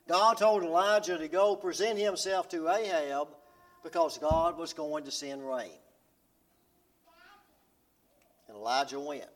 [0.09, 3.29] God told Elijah to go present himself to Ahab
[3.83, 5.77] because God was going to send rain.
[8.49, 9.29] And Elijah went.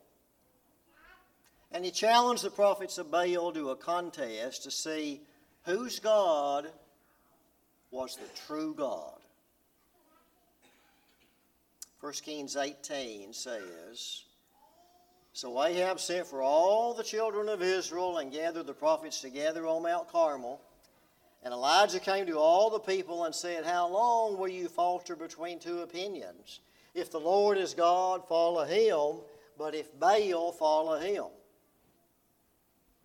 [1.71, 5.21] And he challenged the prophets of Baal to a contest to see
[5.65, 6.69] whose God
[7.91, 9.19] was the true God.
[12.01, 14.25] 1 Kings 18 says,
[15.33, 19.83] So Ahab sent for all the children of Israel and gathered the prophets together on
[19.83, 20.61] Mount Carmel.
[21.43, 25.59] And Elijah came to all the people and said, How long will you falter between
[25.59, 26.61] two opinions?
[26.95, 29.21] If the Lord is God, follow him,
[29.59, 31.27] but if Baal, follow him.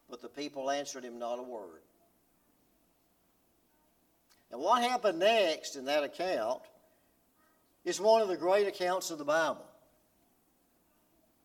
[0.09, 1.81] But the people answered him not a word.
[4.51, 6.61] And what happened next in that account
[7.83, 9.65] is one of the great accounts of the Bible.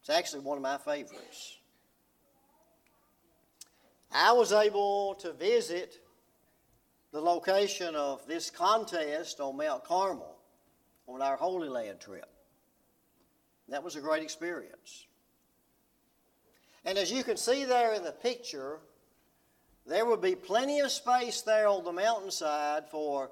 [0.00, 1.58] It's actually one of my favorites.
[4.12, 5.98] I was able to visit
[7.12, 10.36] the location of this contest on Mount Carmel
[11.06, 12.28] on our Holy Land trip.
[13.68, 15.07] That was a great experience.
[16.84, 18.78] And as you can see there in the picture,
[19.86, 23.30] there would be plenty of space there on the mountainside for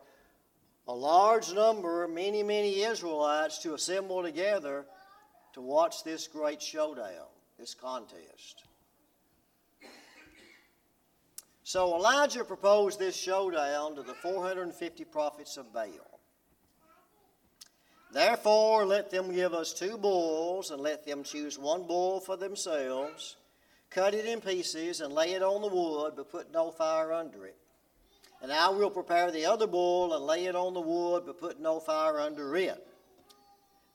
[0.89, 4.87] a large number, many, many Israelites to assemble together
[5.53, 7.27] to watch this great showdown,
[7.59, 8.65] this contest.
[11.65, 16.16] So Elijah proposed this showdown to the 450 prophets of Baal.
[18.17, 23.37] Therefore, let them give us two bulls, and let them choose one bull for themselves
[23.91, 27.45] cut it in pieces, and lay it on the wood, but put no fire under
[27.45, 27.57] it.
[28.41, 31.61] And I will prepare the other bull and lay it on the wood, but put
[31.61, 32.87] no fire under it.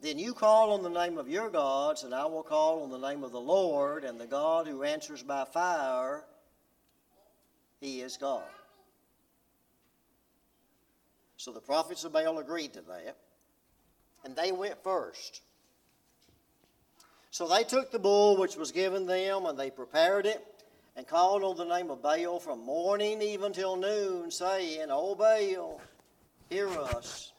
[0.01, 2.97] Then you call on the name of your gods, and I will call on the
[2.97, 6.25] name of the Lord, and the God who answers by fire,
[7.79, 8.43] he is God.
[11.37, 13.17] So the prophets of Baal agreed to that,
[14.23, 15.41] and they went first.
[17.31, 20.45] So they took the bull which was given them, and they prepared it,
[20.95, 25.79] and called on the name of Baal from morning even till noon, saying, O Baal,
[26.49, 27.31] hear us.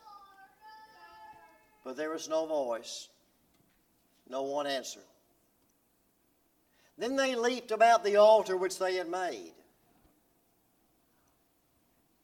[1.84, 3.08] But there was no voice,
[4.28, 5.02] no one answered.
[6.96, 9.52] Then they leaped about the altar which they had made.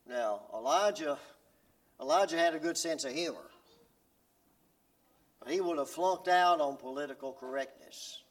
[0.08, 1.18] Now, Elijah,
[2.00, 3.44] Elijah had a good sense of humor.
[5.46, 8.22] He would have flunked out on political correctness.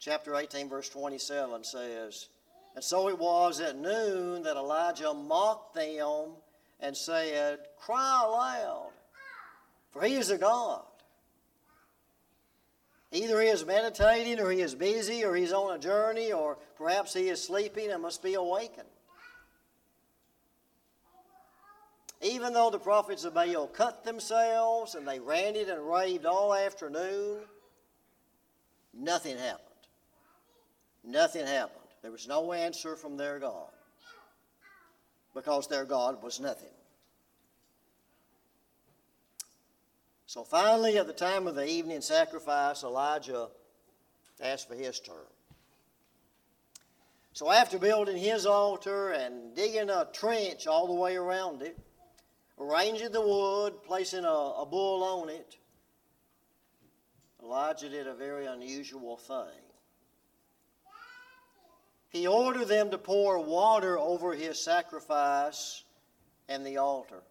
[0.00, 2.28] Chapter 18, verse 27 says,
[2.74, 6.30] And so it was at noon that Elijah mocked them
[6.80, 8.90] and said, Cry aloud,
[9.90, 10.82] for he is a God.
[13.10, 17.14] Either he is meditating, or he is busy, or he's on a journey, or perhaps
[17.14, 18.88] he is sleeping and must be awakened.
[22.20, 27.38] Even though the prophets of Baal cut themselves and they ranted and raved all afternoon,
[28.92, 29.64] nothing happened.
[31.04, 31.78] Nothing happened.
[32.02, 33.70] There was no answer from their God
[35.34, 36.68] because their God was nothing.
[40.26, 43.48] So finally, at the time of the evening sacrifice, Elijah
[44.40, 45.16] asked for his turn.
[47.32, 51.78] So after building his altar and digging a trench all the way around it,
[52.60, 55.56] arranging the wood, placing a, a bull on it,
[57.42, 59.62] Elijah did a very unusual thing.
[62.10, 65.84] He ordered them to pour water over his sacrifice
[66.48, 67.22] and the altar.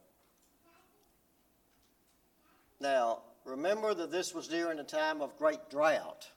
[2.79, 6.29] Now, remember that this was during a time of great drought.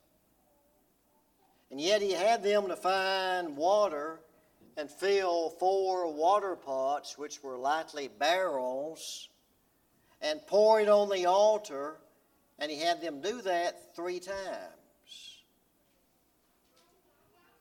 [1.70, 4.20] And yet he had them to find water
[4.77, 9.29] and fill four water pots, which were likely barrels,
[10.21, 11.99] and pour it on the altar,
[12.59, 15.43] and he had them do that three times.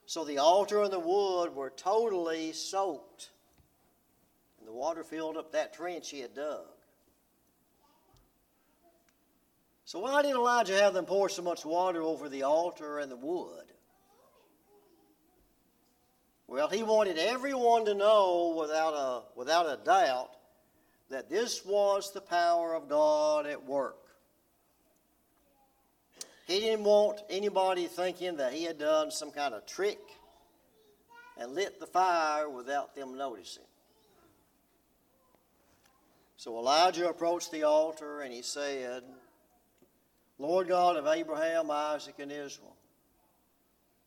[0.05, 3.29] So the altar and the wood were totally soaked,
[4.59, 6.65] and the water filled up that trench he had dug.
[9.89, 13.15] So, why did Elijah have them pour so much water over the altar and the
[13.15, 13.65] wood?
[16.49, 20.31] Well, he wanted everyone to know without a, without a doubt
[21.11, 23.99] that this was the power of God at work.
[26.47, 29.99] He didn't want anybody thinking that he had done some kind of trick
[31.37, 33.63] and lit the fire without them noticing.
[36.35, 39.03] So Elijah approached the altar and he said,
[40.39, 42.75] Lord God of Abraham, Isaac, and Israel.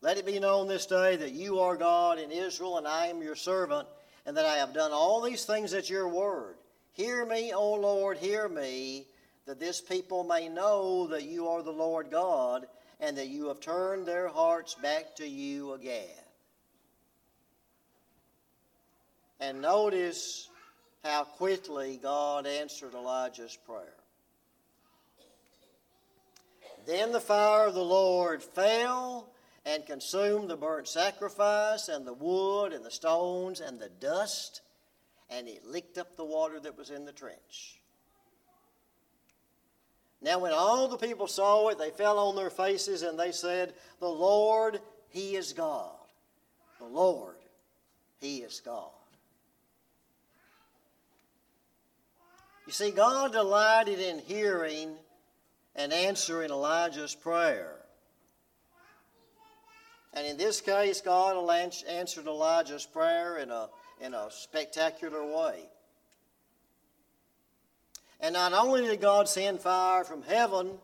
[0.02, 3.22] Let it be known this day that you are God in Israel, and I am
[3.22, 3.86] your servant,
[4.26, 6.56] and that I have done all these things at your word.
[6.92, 9.06] Hear me, O Lord, hear me,
[9.46, 12.66] that this people may know that you are the Lord God,
[12.98, 16.08] and that you have turned their hearts back to you again.
[19.38, 20.48] And notice
[21.04, 23.94] how quickly God answered Elijah's prayer.
[26.86, 29.28] Then the fire of the Lord fell
[29.64, 34.60] and consumed the burnt sacrifice and the wood and the stones and the dust,
[35.30, 37.80] and it licked up the water that was in the trench.
[40.20, 43.74] Now, when all the people saw it, they fell on their faces and they said,
[43.98, 45.90] The Lord, He is God.
[46.78, 47.36] The Lord,
[48.20, 48.90] He is God.
[52.66, 54.94] You see, God delighted in hearing
[55.74, 57.81] and answering Elijah's prayer.
[60.14, 61.36] And in this case, God
[61.88, 63.68] answered Elijah's prayer in a,
[64.00, 65.64] in a spectacular way.
[68.20, 70.78] And not only did God send fire from heaven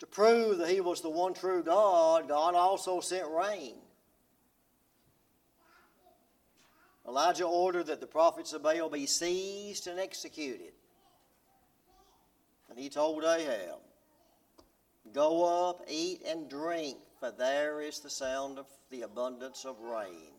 [0.00, 3.74] to prove that He was the one true God, God also sent rain.
[7.06, 10.72] Elijah ordered that the prophets of Baal be seized and executed.
[12.70, 13.78] And he told Ahab,
[15.12, 20.34] Go up, eat, and drink, for there is the sound of the abundance of rain.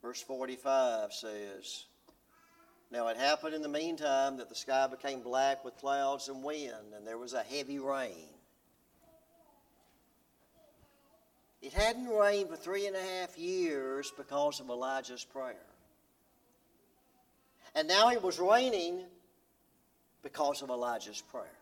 [0.00, 1.86] Verse 45 says,
[2.92, 6.94] Now it happened in the meantime that the sky became black with clouds and wind,
[6.96, 8.28] and there was a heavy rain.
[11.60, 15.66] It hadn't rained for three and a half years because of Elijah's prayer.
[17.74, 19.00] And now it was raining
[20.22, 21.59] because of Elijah's prayer.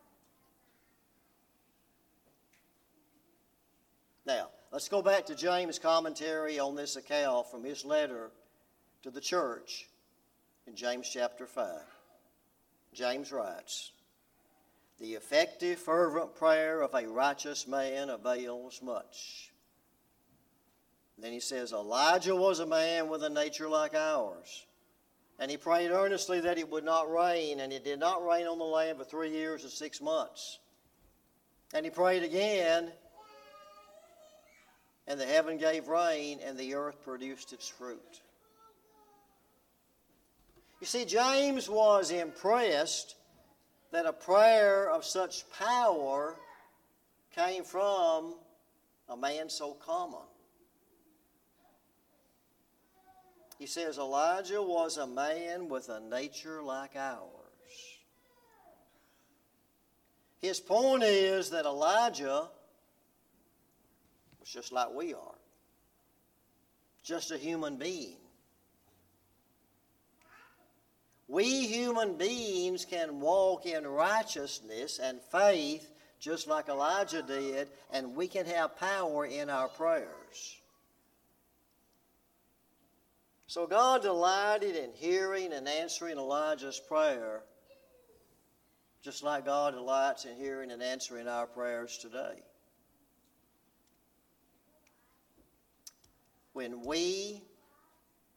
[4.28, 8.30] Now, let's go back to James' commentary on this account from his letter
[9.02, 9.88] to the church
[10.66, 11.80] in James chapter 5.
[12.92, 13.92] James writes,
[15.00, 19.50] The effective, fervent prayer of a righteous man avails much.
[21.16, 24.66] Then he says, Elijah was a man with a nature like ours
[25.38, 28.58] And he prayed earnestly that it would not rain, and it did not rain on
[28.58, 30.58] the land for three years and six months.
[31.72, 32.92] And he prayed again,
[35.08, 38.20] and the heaven gave rain, and the earth produced its fruit.
[40.80, 43.16] You see, James was impressed
[43.90, 46.36] that a prayer of such power
[47.34, 48.34] came from
[49.08, 50.20] a man so common.
[53.58, 57.24] He says Elijah was a man with a nature like ours.
[60.40, 62.48] His point is that Elijah
[64.52, 65.38] just like we are,
[67.04, 68.16] just a human being.
[71.28, 75.86] We human beings can walk in righteousness and faith
[76.20, 80.56] just like Elijah did, and we can have power in our prayers.
[83.46, 87.42] So God delighted in hearing and answering Elijah's prayer,
[89.02, 92.42] just like God delights in hearing and answering our prayers today.
[96.58, 97.40] When we,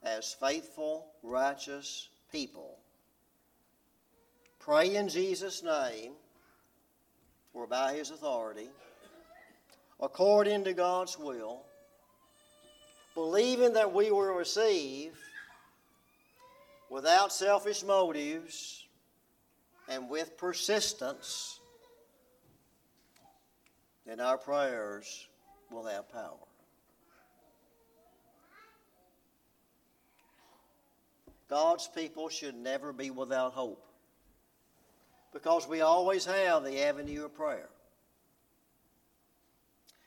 [0.04, 2.78] as faithful, righteous people,
[4.60, 6.12] pray in Jesus' name
[7.56, 8.70] or by His authority,
[10.00, 11.64] according to God's will,
[13.16, 15.14] believing that we will receive
[16.92, 18.86] without selfish motives
[19.90, 21.60] and with persistence,
[24.06, 25.28] then our prayers
[25.72, 26.51] will have power.
[31.52, 33.86] God's people should never be without hope
[35.34, 37.68] because we always have the avenue of prayer.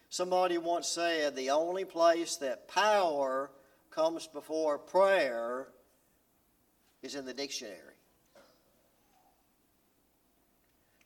[0.08, 3.50] Somebody once said the only place that power
[3.90, 5.68] comes before prayer
[7.02, 7.76] is in the dictionary.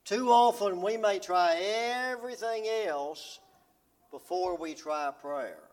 [0.05, 1.57] Too often we may try
[2.13, 3.41] everything else
[4.13, 5.68] before we try prayer.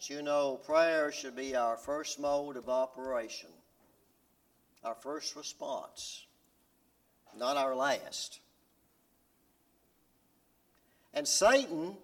[0.00, 3.50] But you know, prayer should be our first mode of operation,
[4.82, 6.24] our first response,
[7.36, 8.40] not our last.
[11.12, 11.98] And Satan,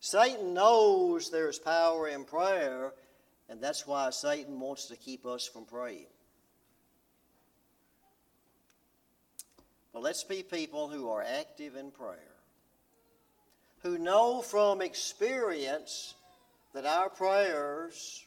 [0.00, 2.92] Satan knows there's power in prayer,
[3.48, 6.08] and that's why Satan wants to keep us from praying.
[9.94, 12.36] But let's be people who are active in prayer,
[13.82, 16.16] who know from experience
[16.72, 18.26] that our prayers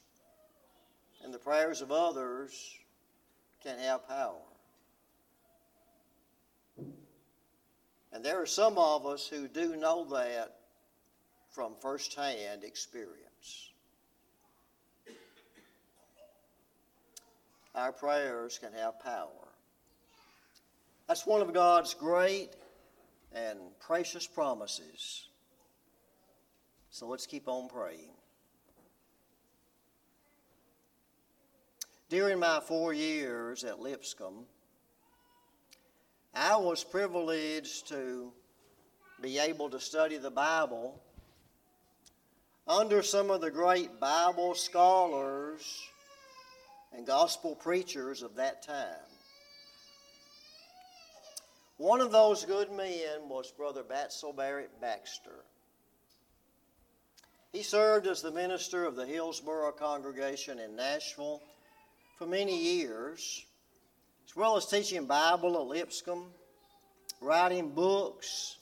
[1.23, 2.77] and the prayers of others
[3.63, 4.41] can have power.
[8.11, 10.55] And there are some of us who do know that
[11.49, 13.71] from firsthand experience.
[17.75, 19.29] Our prayers can have power.
[21.07, 22.49] That's one of God's great
[23.33, 25.27] and precious promises.
[26.91, 28.12] So let's keep on praying.
[32.13, 34.45] During my four years at Lipscomb,
[36.31, 38.31] I was privileged to
[39.19, 41.01] be able to study the Bible
[42.67, 45.81] under some of the great Bible scholars
[46.95, 49.09] and gospel preachers of that time.
[51.77, 55.45] One of those good men was Brother Batsell Barrett Baxter.
[57.51, 61.41] He served as the minister of the Hillsboro congregation in Nashville
[62.17, 63.45] for many years
[64.27, 66.25] as well as teaching Bible at Lipscomb,
[67.21, 68.57] writing books.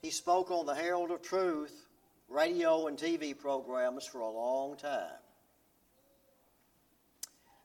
[0.00, 1.86] He spoke on the Herald of Truth
[2.28, 5.20] radio and TV programs for a long time.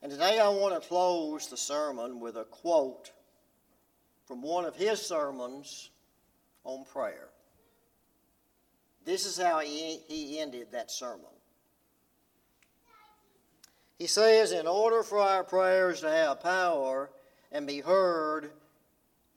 [0.02, 3.12] And today I want to close the sermon with a quote
[4.26, 5.90] from one of his sermons
[6.66, 7.30] on prayer.
[9.06, 11.37] This is how he, he ended that sermon.
[13.98, 17.10] He says, In order for our prayers to have power,
[17.52, 18.52] and be heard,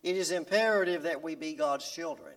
[0.03, 2.35] it is imperative that we be God's children.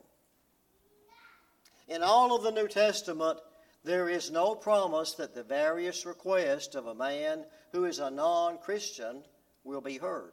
[1.88, 3.40] In all of the New Testament,
[3.84, 8.58] there is no promise that the various requests of a man who is a non
[8.58, 9.24] Christian
[9.64, 10.32] will be heard.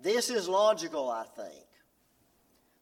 [0.00, 1.64] This is logical, I think.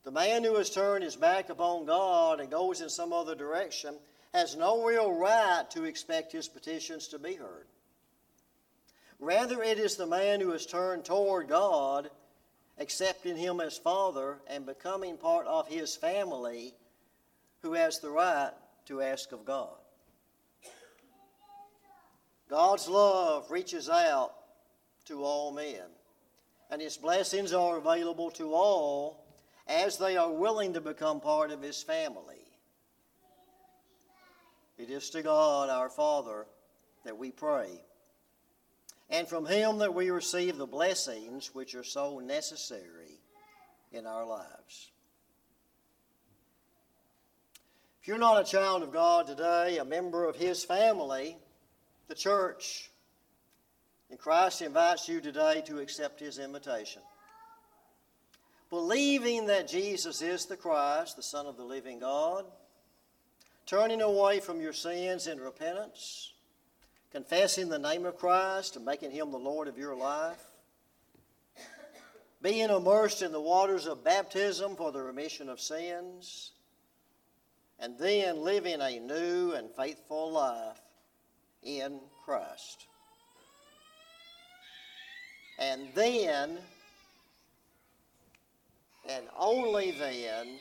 [0.03, 3.95] The man who has turned his back upon God and goes in some other direction
[4.35, 7.67] has no real right to expect his petitions to be heard.
[9.17, 12.09] Rather, it is the man who has turned toward God,
[12.77, 16.73] accepting Him as Father, and becoming part of His family
[17.61, 18.51] who has the right
[18.87, 19.77] to ask of God.
[22.49, 24.33] God's love reaches out
[25.05, 25.87] to all men,
[26.69, 29.25] and His blessings are available to all
[29.65, 32.34] as they are willing to become part of His family.
[34.77, 36.45] It is to God our Father
[37.05, 37.69] that we pray,
[39.09, 43.19] and from Him that we receive the blessings which are so necessary
[43.91, 44.91] in our lives.
[48.01, 51.37] If you're not a child of God today, a member of His family,
[52.07, 52.91] the church,
[54.09, 57.01] and Christ invites you today to accept His invitation.
[58.69, 62.45] Believing that Jesus is the Christ, the Son of the living God,
[63.65, 66.33] turning away from your sins in repentance,
[67.11, 70.43] confessing the name of Christ and making Him the Lord of your life,
[72.41, 76.51] being immersed in the waters of baptism for the remission of sins,
[77.79, 80.79] and then living a new and faithful life
[81.63, 82.85] in Christ.
[85.57, 86.57] And then,
[89.09, 90.59] and only then,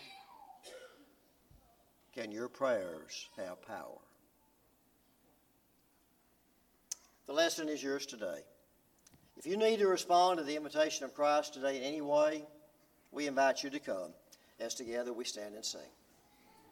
[2.14, 3.98] can your prayers have power.
[7.26, 8.40] The lesson is yours today.
[9.36, 12.44] If you need to respond to the invitation of Christ today in any way,
[13.10, 14.12] we invite you to come
[14.60, 15.80] as together we stand and sing.